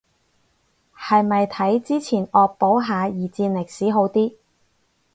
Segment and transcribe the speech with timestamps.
[0.97, 4.33] 係咪睇之前惡補下二戰歷史好啲